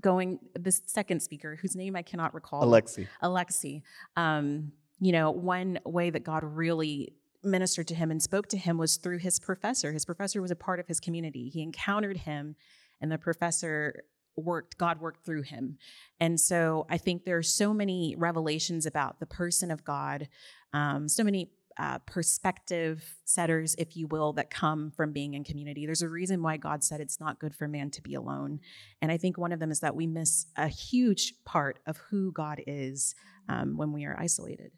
going 0.00 0.38
the 0.54 0.72
second 0.86 1.20
speaker, 1.20 1.58
whose 1.60 1.74
name 1.74 1.96
I 1.96 2.02
cannot 2.02 2.34
recall, 2.34 2.62
Alexi. 2.64 3.06
Alexi. 3.22 3.82
Um, 4.16 4.72
you 5.00 5.12
know, 5.12 5.30
one 5.30 5.78
way 5.84 6.10
that 6.10 6.24
God 6.24 6.42
really 6.44 7.14
ministered 7.42 7.88
to 7.88 7.94
him 7.94 8.10
and 8.10 8.22
spoke 8.22 8.48
to 8.48 8.56
him 8.56 8.78
was 8.78 8.96
through 8.96 9.18
his 9.18 9.38
professor. 9.38 9.92
His 9.92 10.04
professor 10.04 10.42
was 10.42 10.50
a 10.50 10.56
part 10.56 10.80
of 10.80 10.86
his 10.88 11.00
community. 11.00 11.48
He 11.48 11.62
encountered 11.62 12.18
him, 12.18 12.56
and 13.00 13.10
the 13.10 13.18
professor 13.18 14.04
worked 14.36 14.76
god 14.76 15.00
worked 15.00 15.24
through 15.24 15.40
him 15.40 15.78
and 16.20 16.38
so 16.38 16.86
i 16.90 16.98
think 16.98 17.24
there 17.24 17.38
are 17.38 17.42
so 17.42 17.72
many 17.72 18.14
revelations 18.18 18.84
about 18.84 19.18
the 19.18 19.24
person 19.24 19.70
of 19.70 19.82
god 19.82 20.28
um, 20.74 21.08
so 21.08 21.24
many 21.24 21.48
uh, 21.78 21.98
perspective 22.06 23.16
setters, 23.24 23.74
if 23.78 23.96
you 23.96 24.06
will, 24.06 24.32
that 24.34 24.50
come 24.50 24.90
from 24.90 25.12
being 25.12 25.34
in 25.34 25.44
community. 25.44 25.84
There's 25.84 26.02
a 26.02 26.08
reason 26.08 26.42
why 26.42 26.56
God 26.56 26.82
said 26.82 27.00
it's 27.00 27.20
not 27.20 27.38
good 27.38 27.54
for 27.54 27.68
man 27.68 27.90
to 27.90 28.02
be 28.02 28.14
alone. 28.14 28.60
And 29.02 29.12
I 29.12 29.18
think 29.18 29.36
one 29.36 29.52
of 29.52 29.60
them 29.60 29.70
is 29.70 29.80
that 29.80 29.94
we 29.94 30.06
miss 30.06 30.46
a 30.56 30.68
huge 30.68 31.34
part 31.44 31.78
of 31.86 31.98
who 32.10 32.32
God 32.32 32.62
is 32.66 33.14
um, 33.48 33.76
when 33.76 33.92
we 33.92 34.04
are 34.04 34.18
isolated. 34.18 34.72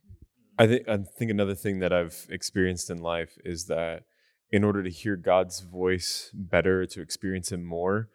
I 0.59 0.67
think 0.67 0.89
I 0.89 0.97
think 0.97 1.31
another 1.31 1.55
thing 1.55 1.79
that 1.79 1.93
I've 1.93 2.27
experienced 2.31 2.91
in 2.91 2.99
life 2.99 3.39
is 3.45 3.67
that 3.67 4.03
in 4.51 4.65
order 4.65 4.83
to 4.83 4.91
hear 4.91 5.15
God's 5.15 5.61
voice 5.61 6.31
better, 6.35 6.85
to 6.85 7.01
experience 7.01 7.53
Him 7.53 7.65
more, 7.65 8.09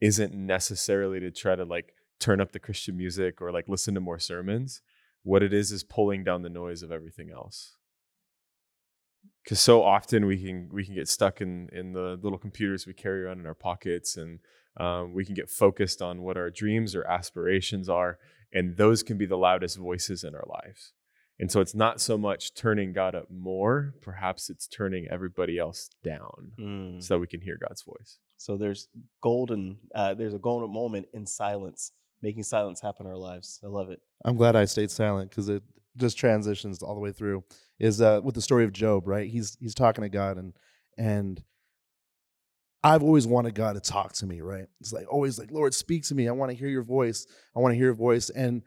isn't 0.00 0.34
necessarily 0.34 1.20
to 1.20 1.30
try 1.30 1.56
to 1.56 1.64
like 1.64 1.94
turn 2.20 2.40
up 2.40 2.52
the 2.52 2.58
Christian 2.58 2.98
music 2.98 3.40
or 3.40 3.50
like 3.50 3.66
listen 3.66 3.94
to 3.94 4.00
more 4.00 4.18
sermons. 4.18 4.82
What 5.22 5.42
it 5.42 5.54
is 5.54 5.72
is 5.72 5.84
pulling 5.84 6.22
down 6.22 6.42
the 6.42 6.50
noise 6.50 6.82
of 6.82 6.92
everything 6.92 7.30
else 7.30 7.76
because 9.46 9.60
so 9.60 9.82
often 9.82 10.26
we 10.26 10.36
can 10.44 10.68
we 10.72 10.84
can 10.84 10.94
get 10.94 11.08
stuck 11.08 11.40
in 11.40 11.68
in 11.72 11.92
the 11.92 12.18
little 12.22 12.38
computers 12.38 12.86
we 12.86 12.92
carry 12.92 13.22
around 13.24 13.38
in 13.40 13.46
our 13.46 13.54
pockets 13.54 14.16
and 14.16 14.40
um, 14.78 15.14
we 15.14 15.24
can 15.24 15.34
get 15.34 15.48
focused 15.48 16.02
on 16.02 16.20
what 16.22 16.36
our 16.36 16.50
dreams 16.50 16.94
or 16.94 17.04
aspirations 17.06 17.88
are 17.88 18.18
and 18.52 18.76
those 18.76 19.02
can 19.02 19.16
be 19.16 19.26
the 19.26 19.36
loudest 19.38 19.78
voices 19.78 20.22
in 20.24 20.34
our 20.34 20.44
lives 20.48 20.92
and 21.38 21.50
so 21.52 21.60
it's 21.60 21.74
not 21.74 22.00
so 22.00 22.16
much 22.18 22.54
turning 22.54 22.92
god 22.92 23.14
up 23.14 23.30
more 23.30 23.94
perhaps 24.02 24.50
it's 24.50 24.66
turning 24.66 25.06
everybody 25.10 25.58
else 25.58 25.88
down 26.02 26.52
Mm. 26.58 27.02
so 27.02 27.14
that 27.14 27.20
we 27.20 27.26
can 27.26 27.40
hear 27.40 27.56
god's 27.66 27.82
voice 27.82 28.18
So 28.38 28.56
there's 28.58 28.88
golden, 29.22 29.78
uh, 29.94 30.12
there's 30.14 30.34
a 30.34 30.38
golden 30.38 30.70
moment 30.72 31.06
in 31.14 31.24
silence, 31.26 31.92
making 32.22 32.42
silence 32.44 32.80
happen 32.82 33.06
in 33.06 33.12
our 33.12 33.18
lives. 33.30 33.48
I 33.64 33.68
love 33.68 33.88
it. 33.94 34.00
I'm 34.26 34.36
glad 34.36 34.54
I 34.62 34.66
stayed 34.66 34.90
silent 34.90 35.30
because 35.30 35.48
it 35.48 35.62
just 35.96 36.18
transitions 36.18 36.82
all 36.82 36.94
the 36.94 37.00
way 37.00 37.12
through. 37.12 37.44
Is 37.78 38.00
uh, 38.00 38.20
with 38.24 38.34
the 38.34 38.42
story 38.42 38.64
of 38.64 38.72
Job, 38.72 39.06
right? 39.06 39.28
He's 39.28 39.56
he's 39.60 39.74
talking 39.74 40.02
to 40.02 40.08
God 40.08 40.38
and 40.38 40.54
and 40.96 41.42
I've 42.82 43.02
always 43.02 43.26
wanted 43.26 43.56
God 43.56 43.74
to 43.74 43.80
talk 43.80 44.12
to 44.14 44.26
me, 44.26 44.40
right? 44.40 44.66
It's 44.80 44.92
like 44.92 45.12
always 45.12 45.40
like, 45.40 45.50
Lord, 45.50 45.74
speak 45.74 46.04
to 46.04 46.14
me. 46.14 46.28
I 46.28 46.32
want 46.32 46.52
to 46.52 46.56
hear 46.56 46.68
your 46.68 46.84
voice. 46.84 47.26
I 47.54 47.58
want 47.58 47.72
to 47.72 47.76
hear 47.76 47.86
your 47.86 47.94
voice. 47.94 48.30
And 48.30 48.62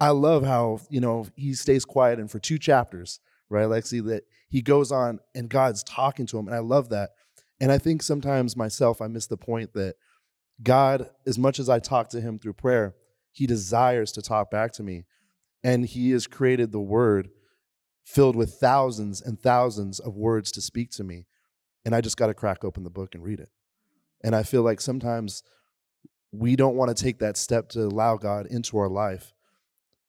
I 0.00 0.10
love 0.10 0.42
how, 0.42 0.80
you 0.88 1.00
know, 1.00 1.26
he 1.36 1.52
stays 1.52 1.84
quiet 1.84 2.18
and 2.18 2.30
for 2.30 2.38
two 2.38 2.58
chapters, 2.58 3.20
right, 3.50 3.66
Lexi, 3.66 4.02
that 4.06 4.24
he 4.48 4.62
goes 4.62 4.90
on 4.90 5.18
and 5.34 5.50
God's 5.50 5.82
talking 5.82 6.24
to 6.26 6.38
him. 6.38 6.46
And 6.46 6.56
I 6.56 6.60
love 6.60 6.88
that. 6.90 7.10
And 7.60 7.70
I 7.70 7.76
think 7.76 8.02
sometimes 8.02 8.56
myself, 8.56 9.02
I 9.02 9.08
miss 9.08 9.26
the 9.26 9.36
point 9.36 9.74
that 9.74 9.96
God, 10.62 11.10
as 11.26 11.38
much 11.38 11.58
as 11.58 11.68
I 11.68 11.78
talk 11.78 12.08
to 12.10 12.20
him 12.22 12.38
through 12.38 12.54
prayer, 12.54 12.94
he 13.32 13.46
desires 13.46 14.12
to 14.12 14.22
talk 14.22 14.50
back 14.50 14.72
to 14.72 14.82
me. 14.82 15.04
And 15.62 15.86
he 15.86 16.10
has 16.12 16.26
created 16.26 16.72
the 16.72 16.80
word 16.80 17.30
filled 18.04 18.36
with 18.36 18.54
thousands 18.54 19.20
and 19.20 19.38
thousands 19.38 19.98
of 19.98 20.14
words 20.14 20.50
to 20.52 20.60
speak 20.60 20.90
to 20.92 21.04
me. 21.04 21.26
And 21.84 21.94
I 21.94 22.00
just 22.00 22.16
got 22.16 22.28
to 22.28 22.34
crack 22.34 22.64
open 22.64 22.84
the 22.84 22.90
book 22.90 23.14
and 23.14 23.22
read 23.22 23.40
it. 23.40 23.50
And 24.22 24.34
I 24.34 24.42
feel 24.42 24.62
like 24.62 24.80
sometimes 24.80 25.42
we 26.32 26.56
don't 26.56 26.76
want 26.76 26.94
to 26.94 27.02
take 27.02 27.18
that 27.18 27.36
step 27.36 27.68
to 27.70 27.80
allow 27.80 28.16
God 28.16 28.46
into 28.46 28.78
our 28.78 28.88
life 28.88 29.32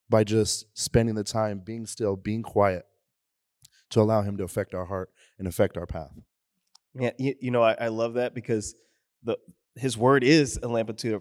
by 0.09 0.23
just 0.23 0.65
spending 0.73 1.15
the 1.15 1.23
time 1.23 1.61
being 1.63 1.85
still, 1.85 2.15
being 2.15 2.41
quiet 2.41 2.85
to 3.91 4.01
allow 4.01 4.21
him 4.21 4.37
to 4.37 4.43
affect 4.43 4.73
our 4.73 4.85
heart 4.85 5.09
and 5.37 5.47
affect 5.47 5.77
our 5.77 5.85
path. 5.85 6.11
Yeah, 6.95 7.11
you, 7.17 7.35
you 7.39 7.51
know, 7.51 7.61
I, 7.61 7.75
I 7.79 7.87
love 7.89 8.15
that 8.15 8.33
because 8.33 8.75
the 9.23 9.37
his 9.75 9.97
word 9.97 10.23
is 10.23 10.59
a 10.61 10.67
lamp 10.67 10.89
unto, 10.89 11.19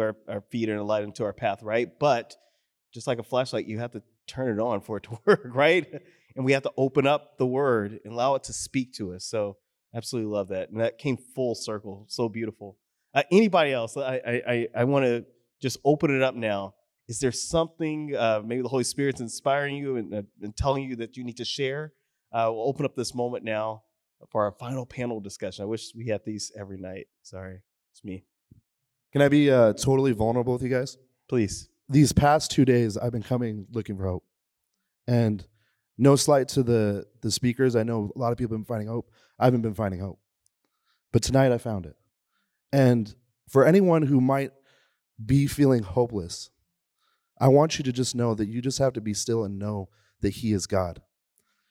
our, 0.00 0.16
our 0.28 0.40
feet 0.50 0.68
and 0.68 0.78
a 0.78 0.84
light 0.84 1.02
unto 1.02 1.24
our 1.24 1.32
path, 1.32 1.62
right? 1.62 1.88
But 1.98 2.36
just 2.92 3.06
like 3.06 3.18
a 3.18 3.22
flashlight, 3.22 3.66
you 3.66 3.78
have 3.78 3.92
to 3.92 4.02
turn 4.26 4.58
it 4.58 4.60
on 4.62 4.80
for 4.80 4.98
it 4.98 5.04
to 5.04 5.18
work, 5.26 5.50
right? 5.54 5.86
And 6.36 6.44
we 6.44 6.52
have 6.52 6.62
to 6.62 6.72
open 6.76 7.06
up 7.06 7.38
the 7.38 7.46
word 7.46 8.00
and 8.04 8.12
allow 8.12 8.34
it 8.34 8.44
to 8.44 8.52
speak 8.52 8.92
to 8.94 9.14
us. 9.14 9.24
So 9.24 9.56
absolutely 9.94 10.32
love 10.32 10.48
that. 10.48 10.70
And 10.70 10.80
that 10.80 10.98
came 10.98 11.16
full 11.16 11.54
circle. 11.54 12.06
So 12.08 12.28
beautiful. 12.28 12.76
Uh, 13.14 13.22
anybody 13.32 13.72
else? 13.72 13.96
I 13.96 14.42
I 14.46 14.68
I, 14.76 14.84
want 14.84 15.04
to 15.06 15.24
just 15.60 15.78
open 15.84 16.14
it 16.14 16.22
up 16.22 16.34
now. 16.34 16.74
Is 17.08 17.20
there 17.20 17.32
something 17.32 18.14
uh, 18.14 18.42
maybe 18.44 18.62
the 18.62 18.68
Holy 18.68 18.84
Spirit's 18.84 19.20
inspiring 19.20 19.76
you 19.76 19.96
and, 19.96 20.14
uh, 20.14 20.22
and 20.42 20.54
telling 20.54 20.84
you 20.84 20.96
that 20.96 21.16
you 21.16 21.24
need 21.24 21.38
to 21.38 21.44
share? 21.44 21.94
Uh, 22.30 22.50
we'll 22.52 22.68
open 22.68 22.84
up 22.84 22.94
this 22.94 23.14
moment 23.14 23.44
now 23.44 23.82
for 24.30 24.44
our 24.44 24.52
final 24.52 24.84
panel 24.84 25.18
discussion. 25.18 25.62
I 25.62 25.66
wish 25.66 25.92
we 25.96 26.08
had 26.08 26.20
these 26.26 26.52
every 26.56 26.76
night. 26.76 27.06
Sorry, 27.22 27.62
it's 27.92 28.04
me. 28.04 28.24
Can 29.12 29.22
I 29.22 29.28
be 29.28 29.50
uh, 29.50 29.72
totally 29.72 30.12
vulnerable 30.12 30.52
with 30.52 30.62
you 30.62 30.68
guys? 30.68 30.98
Please. 31.28 31.70
These 31.88 32.12
past 32.12 32.50
two 32.50 32.64
days, 32.64 32.96
I've 32.96 33.12
been 33.12 33.22
coming 33.22 33.66
looking 33.72 33.96
for 33.96 34.06
hope. 34.06 34.24
And 35.06 35.46
no 35.96 36.16
slight 36.16 36.48
to 36.48 36.62
the, 36.62 37.06
the 37.22 37.30
speakers. 37.30 37.74
I 37.74 37.82
know 37.82 38.12
a 38.14 38.18
lot 38.18 38.30
of 38.30 38.38
people 38.38 38.56
have 38.56 38.60
been 38.66 38.72
finding 38.72 38.88
hope. 38.88 39.10
I 39.38 39.46
haven't 39.46 39.62
been 39.62 39.74
finding 39.74 40.00
hope. 40.00 40.20
But 41.12 41.22
tonight 41.22 41.52
I 41.52 41.58
found 41.58 41.86
it. 41.86 41.96
And 42.72 43.14
for 43.48 43.64
anyone 43.64 44.02
who 44.02 44.20
might 44.20 44.52
be 45.24 45.46
feeling 45.46 45.82
hopeless, 45.82 46.50
I 47.40 47.48
want 47.48 47.78
you 47.78 47.84
to 47.84 47.92
just 47.92 48.14
know 48.14 48.34
that 48.34 48.48
you 48.48 48.60
just 48.60 48.78
have 48.78 48.92
to 48.94 49.00
be 49.00 49.14
still 49.14 49.44
and 49.44 49.58
know 49.58 49.88
that 50.20 50.30
He 50.30 50.52
is 50.52 50.66
God. 50.66 51.02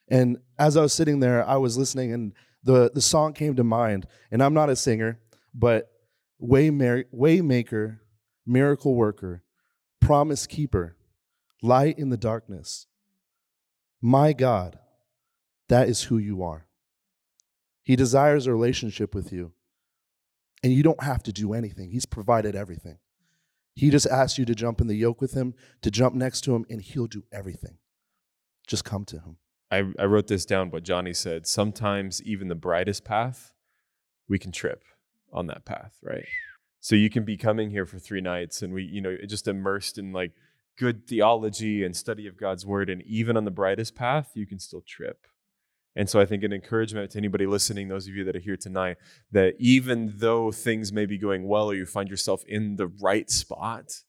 And 0.10 0.38
as 0.58 0.78
I 0.78 0.82
was 0.82 0.94
sitting 0.94 1.20
there, 1.20 1.48
I 1.48 1.58
was 1.58 1.78
listening, 1.78 2.14
and 2.14 2.34
the, 2.64 2.90
the 2.94 3.02
song 3.02 3.34
came 3.34 3.56
to 3.56 3.64
mind. 3.64 4.08
And 4.32 4.42
I'm 4.42 4.54
not 4.54 4.70
a 4.70 4.76
singer, 4.76 5.20
but 5.54 5.90
Wayma- 6.42 7.06
Waymaker, 7.14 8.00
Miracle 8.46 8.96
Worker, 8.96 9.44
Promise 10.08 10.48
Keeper, 10.48 10.96
Light 11.62 12.00
in 12.00 12.12
the 12.12 12.16
Darkness. 12.16 12.88
My 14.02 14.32
God, 14.32 14.80
that 15.68 15.90
is 15.90 16.04
who 16.04 16.18
you 16.18 16.42
are. 16.42 16.66
He 17.84 17.98
desires 17.98 18.48
a 18.48 18.54
relationship 18.54 19.14
with 19.14 19.34
you. 19.34 19.52
And 20.64 20.72
you 20.72 20.82
don't 20.82 21.04
have 21.04 21.24
to 21.24 21.34
do 21.34 21.52
anything, 21.52 21.92
He's 21.92 22.06
provided 22.06 22.56
everything. 22.56 23.00
He 23.76 23.90
just 23.90 24.08
asks 24.08 24.38
you 24.38 24.46
to 24.46 24.56
jump 24.56 24.80
in 24.80 24.88
the 24.88 24.96
yoke 24.96 25.20
with 25.20 25.34
Him, 25.34 25.54
to 25.82 25.92
jump 25.92 26.16
next 26.16 26.40
to 26.46 26.56
Him, 26.56 26.66
and 26.70 26.82
He'll 26.82 27.08
do 27.08 27.26
everything. 27.30 27.78
Just 28.66 28.86
come 28.86 29.04
to 29.04 29.18
Him. 29.18 29.36
I, 29.70 29.84
I 30.00 30.06
wrote 30.06 30.28
this 30.28 30.46
down 30.46 30.72
what 30.72 30.84
johnny 30.84 31.14
said 31.14 31.46
sometimes 31.46 32.24
even 32.24 32.48
the 32.48 32.56
brightest 32.56 33.04
path 33.04 33.52
we 34.30 34.40
can 34.40 34.54
trip 34.54 34.86
on 35.34 35.48
that 35.48 35.66
path 35.66 35.98
right 36.02 36.24
so 36.88 36.96
you 36.96 37.10
can 37.10 37.26
be 37.26 37.36
coming 37.36 37.70
here 37.70 37.86
for 37.86 38.00
three 38.00 38.22
nights 38.22 38.62
and 38.62 38.74
we 38.74 38.82
you 38.82 39.02
know 39.02 39.18
just 39.28 39.46
immersed 39.46 39.98
in 39.98 40.14
like 40.14 40.32
good 40.78 41.06
theology 41.06 41.84
and 41.84 41.94
study 41.94 42.28
of 42.28 42.38
god's 42.38 42.66
word 42.66 42.90
and 42.90 43.02
even 43.02 43.36
on 43.36 43.44
the 43.44 43.52
brightest 43.52 43.94
path 43.94 44.32
you 44.36 44.48
can 44.48 44.58
still 44.58 44.82
trip 44.88 45.28
and 45.98 46.10
so 46.10 46.18
i 46.18 46.26
think 46.26 46.44
an 46.44 46.54
encouragement 46.54 47.12
to 47.12 47.18
anybody 47.18 47.46
listening 47.46 47.90
those 47.90 48.08
of 48.08 48.16
you 48.16 48.24
that 48.24 48.38
are 48.38 48.40
here 48.40 48.56
tonight 48.56 48.96
that 49.34 49.54
even 49.60 50.14
though 50.16 50.50
things 50.50 50.94
may 50.94 51.06
be 51.06 51.18
going 51.18 51.46
well 51.46 51.70
or 51.70 51.76
you 51.76 51.86
find 51.86 52.08
yourself 52.08 52.42
in 52.48 52.78
the 52.78 52.88
right 53.02 53.30
spot 53.30 54.04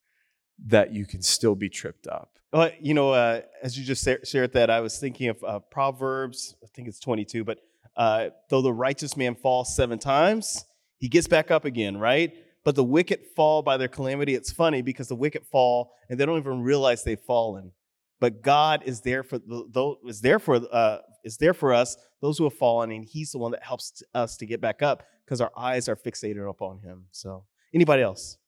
that 0.65 0.95
you 0.95 1.05
can 1.05 1.21
still 1.21 1.57
be 1.57 1.69
tripped 1.69 2.07
up 2.07 2.39
Well, 2.53 2.71
you 2.81 2.95
know, 2.95 3.11
uh, 3.11 3.43
as 3.63 3.77
you 3.79 3.85
just 3.85 4.09
shared 4.25 4.53
that, 4.55 4.71
I 4.71 4.81
was 4.81 4.99
thinking 4.99 5.29
of 5.29 5.45
uh, 5.45 5.59
Proverbs. 5.59 6.57
I 6.65 6.67
think 6.75 6.89
it's 6.89 6.99
22. 6.99 7.45
But 7.45 7.59
uh, 7.95 8.31
though 8.49 8.63
the 8.63 8.73
righteous 8.73 9.19
man 9.19 9.35
falls 9.35 9.77
seven 9.77 9.99
times, 9.99 10.65
he 10.97 11.09
gets 11.11 11.29
back 11.29 11.51
up 11.51 11.67
again, 11.67 11.99
right? 11.99 12.33
But 12.65 12.75
the 12.75 12.85
wicked 12.85 13.21
fall 13.37 13.63
by 13.63 13.77
their 13.77 13.89
calamity. 13.89 14.35
It's 14.35 14.53
funny 14.53 14.83
because 14.83 15.09
the 15.09 15.15
wicked 15.15 15.45
fall 15.47 15.93
and 16.09 16.19
they 16.19 16.27
don't 16.27 16.39
even 16.39 16.63
realize 16.63 17.05
they've 17.05 17.19
fallen. 17.19 17.73
But 18.21 18.43
God 18.43 18.83
is 18.85 19.01
there 19.01 19.23
for 19.23 19.39
the, 19.39 19.95
is 20.07 20.21
there 20.21 20.39
for 20.39 20.61
uh, 20.73 20.99
is 21.25 21.37
there 21.37 21.55
for 21.55 21.73
us 21.73 21.97
those 22.21 22.39
who 22.39 22.45
have 22.45 22.55
fallen, 22.55 22.91
and 22.91 23.05
He's 23.05 23.31
the 23.31 23.39
one 23.39 23.53
that 23.53 23.63
helps 23.63 24.03
us 24.15 24.37
to 24.39 24.47
get 24.47 24.61
back 24.61 24.83
up 24.83 25.05
because 25.25 25.41
our 25.41 25.53
eyes 25.57 25.89
are 25.89 25.97
fixated 25.97 26.49
upon 26.49 26.81
Him. 26.81 27.05
So, 27.13 27.45
anybody 27.73 28.03
else? 28.03 28.39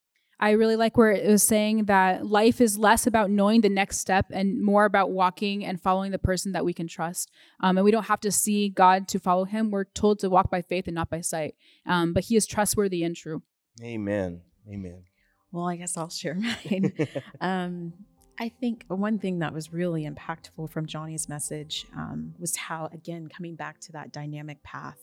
I 0.43 0.53
really 0.53 0.77
like 0.77 0.97
where 0.97 1.13
it 1.13 1.29
was 1.29 1.43
saying 1.43 1.85
that 1.85 2.25
life 2.25 2.63
is 2.63 2.79
less 2.79 3.07
about 3.07 3.31
knowing 3.31 3.61
the 3.61 3.69
next 3.69 3.99
step 3.99 4.27
and 4.31 4.61
more 4.61 4.87
about 4.87 5.11
walking 5.11 5.67
and 5.67 5.79
following 5.79 6.13
the 6.13 6.19
person 6.19 6.53
that 6.53 6.65
we 6.65 6.73
can 6.73 6.89
trust. 6.89 7.31
Um, 7.63 7.77
and 7.77 7.85
we 7.85 7.91
don't 7.91 8.07
have 8.07 8.21
to 8.21 8.33
see 8.33 8.71
God 8.71 9.07
to 9.09 9.19
follow 9.19 9.45
him. 9.45 9.71
We're 9.71 9.85
told 9.85 10.19
to 10.21 10.31
walk 10.31 10.51
by 10.51 10.63
faith 10.63 10.87
and 10.87 10.95
not 10.95 11.11
by 11.11 11.21
sight. 11.21 11.57
Um, 11.85 12.15
but 12.15 12.25
he 12.25 12.37
is 12.37 12.47
trustworthy 12.47 13.05
and 13.05 13.15
true. 13.15 13.43
Amen. 13.83 14.43
Amen. 14.69 15.05
Well, 15.53 15.69
I 15.69 15.77
guess 15.77 15.97
I'll 15.97 16.11
share 16.11 16.35
mine. 16.71 16.93
um, 17.41 17.93
I 18.39 18.49
think 18.49 18.85
one 18.89 19.19
thing 19.19 19.41
that 19.41 19.53
was 19.53 19.73
really 19.73 20.09
impactful 20.09 20.71
from 20.71 20.87
Johnny's 20.87 21.29
message 21.29 21.87
um, 21.95 22.35
was 22.39 22.57
how, 22.57 22.89
again, 22.93 23.29
coming 23.29 23.55
back 23.55 23.81
to 23.81 23.93
that 23.93 24.13
dynamic 24.13 24.63
path 24.63 24.99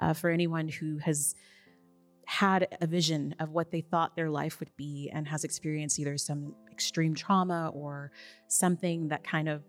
uh, 0.00 0.14
for 0.14 0.30
anyone 0.30 0.68
who 0.68 0.96
has 0.98 1.34
had 2.24 2.76
a 2.80 2.86
vision 2.86 3.34
of 3.40 3.50
what 3.50 3.70
they 3.70 3.80
thought 3.80 4.16
their 4.16 4.30
life 4.30 4.60
would 4.60 4.74
be 4.76 5.10
and 5.12 5.28
has 5.28 5.44
experienced 5.44 5.98
either 5.98 6.16
some 6.16 6.54
extreme 6.70 7.14
trauma 7.14 7.70
or 7.74 8.10
something 8.48 9.08
that 9.08 9.24
kind 9.24 9.48
of 9.48 9.62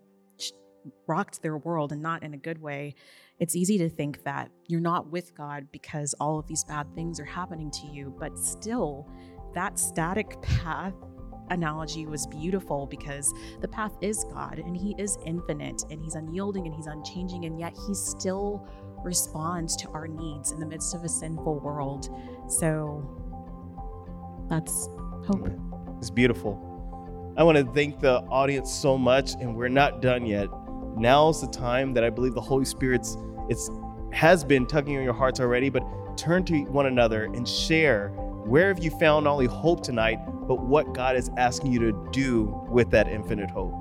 rocked 1.06 1.42
their 1.42 1.56
world 1.56 1.92
and 1.92 2.02
not 2.02 2.22
in 2.22 2.34
a 2.34 2.38
good 2.38 2.60
way, 2.60 2.94
it's 3.38 3.56
easy 3.56 3.78
to 3.78 3.88
think 3.88 4.22
that 4.24 4.50
you're 4.68 4.80
not 4.80 5.10
with 5.10 5.34
God 5.34 5.68
because 5.72 6.14
all 6.20 6.38
of 6.38 6.46
these 6.46 6.64
bad 6.64 6.94
things 6.94 7.18
are 7.18 7.24
happening 7.24 7.70
to 7.70 7.86
you, 7.86 8.14
but 8.18 8.38
still, 8.38 9.08
that 9.54 9.78
static 9.78 10.40
path 10.42 10.94
analogy 11.50 12.06
was 12.06 12.26
beautiful 12.28 12.86
because 12.86 13.32
the 13.60 13.68
path 13.68 13.92
is 14.00 14.24
God 14.32 14.58
and 14.58 14.76
He 14.76 14.94
is 14.98 15.18
infinite 15.26 15.82
and 15.90 16.00
He's 16.00 16.14
unyielding 16.14 16.66
and 16.66 16.74
He's 16.74 16.86
unchanging, 16.86 17.44
and 17.44 17.58
yet 17.58 17.74
He 17.86 17.94
still 17.94 18.68
responds 19.02 19.76
to 19.76 19.88
our 19.90 20.06
needs 20.06 20.52
in 20.52 20.60
the 20.60 20.66
midst 20.66 20.94
of 20.94 21.04
a 21.04 21.08
sinful 21.08 21.60
world. 21.60 22.08
So 22.48 23.02
that's 24.48 24.88
hope. 25.26 25.48
It's 25.98 26.10
beautiful. 26.10 26.66
I 27.36 27.42
want 27.42 27.56
to 27.58 27.64
thank 27.72 28.00
the 28.00 28.20
audience 28.28 28.72
so 28.72 28.98
much, 28.98 29.32
and 29.34 29.56
we're 29.56 29.68
not 29.68 30.02
done 30.02 30.26
yet. 30.26 30.48
Now's 30.96 31.40
the 31.40 31.46
time 31.48 31.94
that 31.94 32.04
I 32.04 32.10
believe 32.10 32.34
the 32.34 32.40
Holy 32.40 32.64
Spirit's 32.64 33.16
it's 33.48 33.70
has 34.12 34.44
been 34.44 34.66
tugging 34.66 34.96
on 34.96 35.04
your 35.04 35.14
hearts 35.14 35.40
already, 35.40 35.70
but 35.70 35.82
turn 36.16 36.44
to 36.44 36.62
one 36.64 36.86
another 36.86 37.24
and 37.24 37.46
share 37.48 38.08
where 38.44 38.68
have 38.68 38.82
you 38.82 38.90
found 38.90 39.24
not 39.24 39.32
only 39.32 39.46
hope 39.46 39.82
tonight, 39.82 40.18
but 40.48 40.60
what 40.60 40.92
God 40.92 41.16
is 41.16 41.30
asking 41.36 41.72
you 41.72 41.78
to 41.80 42.08
do 42.10 42.66
with 42.68 42.90
that 42.90 43.08
infinite 43.08 43.50
hope. 43.50 43.79